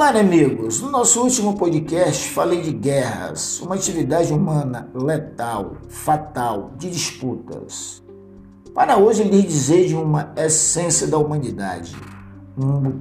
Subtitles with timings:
[0.00, 0.80] Olá, amigos!
[0.80, 8.02] No nosso último podcast falei de guerras, uma atividade humana letal, fatal, de disputas.
[8.74, 11.94] Para hoje, lhe dizer de uma essência da humanidade,
[12.56, 12.98] um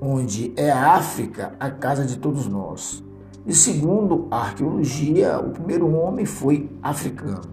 [0.00, 3.02] onde é a África a casa de todos nós.
[3.44, 7.50] E segundo a arqueologia, o primeiro homem foi africano.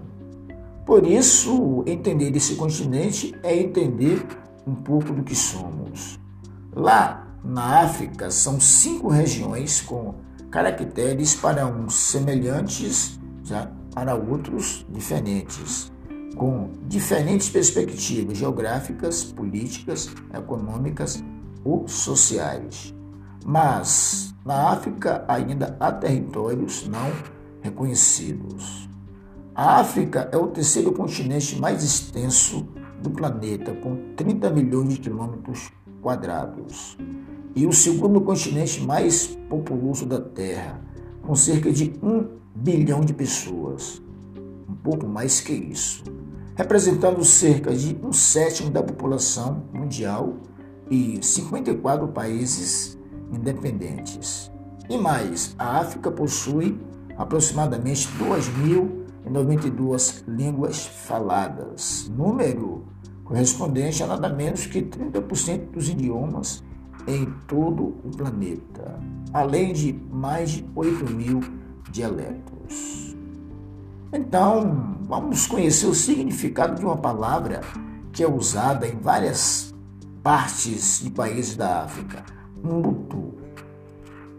[0.86, 4.24] Por isso, entender esse continente é entender
[4.68, 6.20] um pouco do que somos.
[6.72, 10.16] Lá na África, são cinco regiões com
[10.50, 15.92] caracteres para uns semelhantes, já para outros diferentes,
[16.38, 21.22] com diferentes perspectivas geográficas, políticas, econômicas
[21.66, 22.94] ou sociais.
[23.46, 27.12] Mas na África ainda há territórios não
[27.62, 28.90] reconhecidos.
[29.54, 32.66] A África é o terceiro continente mais extenso
[33.02, 36.98] do planeta, com 30 milhões de quilômetros quadrados
[37.56, 40.82] e o segundo continente mais populoso da Terra,
[41.22, 44.02] com cerca de um bilhão de pessoas,
[44.68, 46.04] um pouco mais que isso,
[46.56, 50.38] representando cerca de um sétimo da população mundial
[50.90, 52.98] e 54 países
[53.32, 54.52] independentes.
[54.90, 56.78] E mais, a África possui
[57.18, 62.84] aproximadamente 2.092 línguas faladas, número
[63.24, 66.62] correspondente a nada menos que 30% dos idiomas
[67.08, 69.00] em todo o planeta,
[69.34, 71.42] além de mais de 8 mil
[71.92, 73.16] dialetos.
[74.12, 77.62] Então, vamos conhecer o significado de uma palavra
[78.12, 79.74] que é usada em várias
[80.22, 82.24] partes de países da África,
[82.64, 83.34] Umbutu.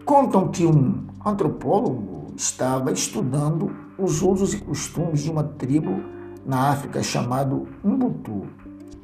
[0.05, 6.01] Contam que um antropólogo estava estudando os usos e costumes de uma tribo
[6.45, 8.47] na África chamado Umbutu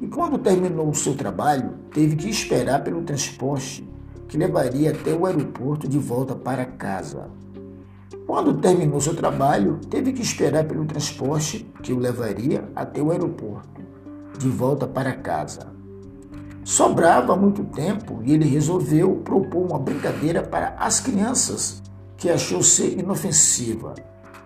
[0.02, 3.88] e quando terminou o seu trabalho, teve que esperar pelo transporte
[4.26, 7.30] que levaria até o aeroporto de volta para casa.
[8.26, 13.80] Quando terminou seu trabalho, teve que esperar pelo transporte que o levaria até o aeroporto,
[14.38, 15.72] de volta para casa.
[16.64, 21.82] Sobrava muito tempo e ele resolveu propor uma brincadeira para as crianças
[22.16, 23.94] que achou ser inofensiva.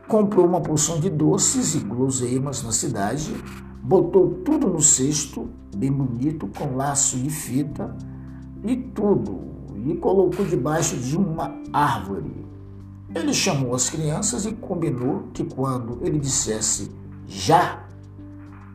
[0.08, 3.34] Comprou uma porção de doces e guloseimas na cidade
[3.86, 7.96] botou tudo no cesto, bem bonito, com laço de fita
[8.64, 9.44] e tudo,
[9.86, 12.44] e colocou debaixo de uma árvore.
[13.14, 16.90] Ele chamou as crianças e combinou que quando ele dissesse
[17.28, 17.86] já,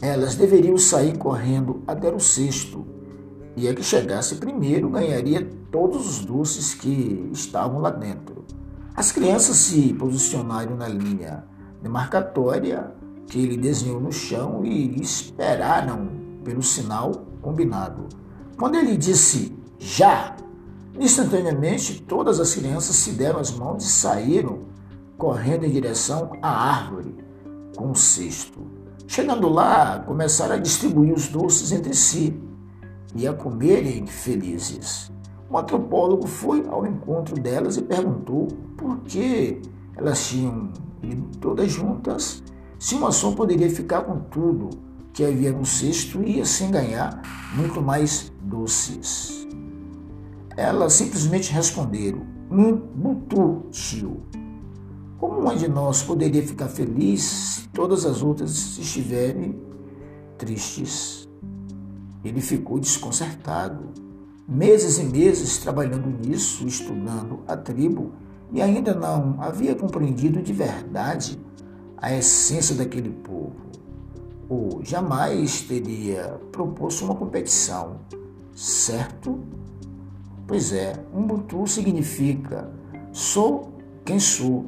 [0.02, 2.86] elas deveriam sair correndo até o cesto,
[3.58, 8.46] e a que chegasse primeiro ganharia todos os doces que estavam lá dentro.
[8.96, 11.44] As crianças se posicionaram na linha
[11.82, 16.10] demarcatória que ele desenhou no chão e esperaram
[16.44, 17.12] pelo sinal
[17.42, 18.08] combinado.
[18.58, 20.36] Quando ele disse já,
[21.00, 24.60] instantaneamente todas as crianças se deram as mãos e saíram
[25.18, 27.16] correndo em direção à árvore
[27.76, 28.60] com o cesto.
[29.08, 32.40] Chegando lá, começaram a distribuir os doces entre si
[33.16, 35.12] e a comerem felizes.
[35.50, 39.62] O antropólogo foi ao encontro delas e perguntou por que
[39.98, 40.70] elas tinham
[41.04, 42.42] ido todas juntas
[42.82, 44.72] se uma só poderia ficar com tudo
[45.14, 47.22] que havia no cesto e assim ganhar
[47.56, 49.48] muito mais doces.
[50.58, 54.24] Elas simplesmente responderam: Um butu, tio.
[55.20, 59.62] Como uma de nós poderia ficar feliz se todas as outras estiverem
[60.40, 61.30] tristes?
[62.26, 63.92] Ele ficou desconcertado.
[64.48, 68.14] Meses e meses trabalhando nisso, estudando a tribo,
[68.52, 71.40] e ainda não havia compreendido de verdade
[72.02, 73.56] a essência daquele povo,
[74.50, 77.98] ou jamais teria proposto uma competição,
[78.56, 79.40] certo?
[80.48, 82.70] Pois é, Ubuntu significa
[83.14, 83.72] sou
[84.04, 84.66] quem sou,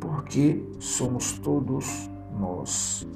[0.00, 3.06] porque somos todos nós.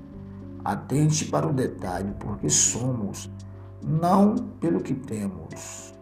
[0.64, 3.30] Atente para o detalhe, porque somos,
[3.82, 5.94] não pelo que temos.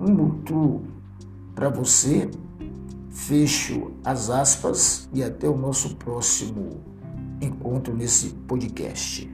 [0.00, 0.82] Ubuntu,
[1.54, 2.30] para você,
[3.18, 6.80] Fecho as aspas e até o nosso próximo
[7.42, 9.28] encontro nesse podcast.